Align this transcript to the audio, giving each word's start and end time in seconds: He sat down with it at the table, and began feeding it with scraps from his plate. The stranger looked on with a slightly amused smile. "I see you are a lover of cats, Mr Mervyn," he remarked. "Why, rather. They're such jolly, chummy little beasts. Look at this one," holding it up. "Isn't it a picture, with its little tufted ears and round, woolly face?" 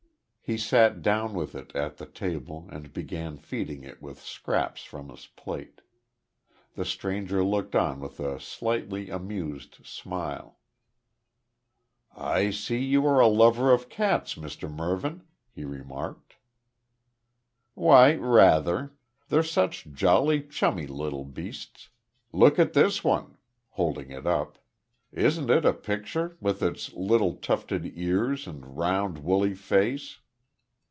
He 0.43 0.57
sat 0.57 1.01
down 1.01 1.33
with 1.33 1.55
it 1.55 1.73
at 1.77 1.95
the 1.95 2.05
table, 2.05 2.67
and 2.69 2.91
began 2.91 3.37
feeding 3.37 3.85
it 3.85 4.01
with 4.01 4.19
scraps 4.19 4.83
from 4.83 5.07
his 5.07 5.25
plate. 5.27 5.79
The 6.75 6.83
stranger 6.83 7.41
looked 7.41 7.73
on 7.73 8.01
with 8.01 8.19
a 8.19 8.37
slightly 8.37 9.09
amused 9.09 9.77
smile. 9.85 10.59
"I 12.13 12.49
see 12.51 12.79
you 12.83 13.07
are 13.07 13.21
a 13.21 13.29
lover 13.29 13.71
of 13.71 13.87
cats, 13.87 14.35
Mr 14.35 14.69
Mervyn," 14.69 15.23
he 15.55 15.63
remarked. 15.63 16.33
"Why, 17.73 18.15
rather. 18.15 18.91
They're 19.29 19.43
such 19.43 19.87
jolly, 19.93 20.43
chummy 20.45 20.85
little 20.85 21.23
beasts. 21.23 21.87
Look 22.33 22.59
at 22.59 22.73
this 22.73 23.05
one," 23.05 23.37
holding 23.69 24.11
it 24.11 24.27
up. 24.27 24.57
"Isn't 25.13 25.49
it 25.49 25.63
a 25.63 25.71
picture, 25.71 26.35
with 26.41 26.61
its 26.61 26.91
little 26.91 27.35
tufted 27.37 27.89
ears 27.97 28.47
and 28.47 28.75
round, 28.77 29.19
woolly 29.19 29.55
face?" 29.55 30.17